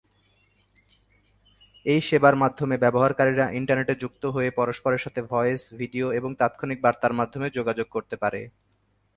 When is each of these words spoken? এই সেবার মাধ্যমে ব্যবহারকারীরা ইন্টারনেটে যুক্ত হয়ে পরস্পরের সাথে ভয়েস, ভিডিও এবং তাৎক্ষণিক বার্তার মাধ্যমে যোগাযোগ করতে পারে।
এই 1.85 2.01
সেবার 2.07 2.35
মাধ্যমে 2.35 2.75
ব্যবহারকারীরা 2.77 3.45
ইন্টারনেটে 3.59 3.95
যুক্ত 4.03 4.23
হয়ে 4.35 4.49
পরস্পরের 4.59 5.03
সাথে 5.05 5.21
ভয়েস, 5.31 5.61
ভিডিও 5.81 6.07
এবং 6.19 6.29
তাৎক্ষণিক 6.39 6.79
বার্তার 6.85 7.17
মাধ্যমে 7.19 7.47
যোগাযোগ 7.57 7.87
করতে 7.95 8.15
পারে। 8.23 8.41